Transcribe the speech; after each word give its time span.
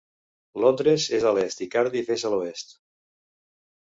Londres 0.63 1.05
és 1.19 1.27
a 1.31 1.33
l"est 1.33 1.63
i 1.67 1.69
Cardiff 1.77 2.09
és 2.19 2.25
a 2.25 2.33
l"oest. 2.33 2.77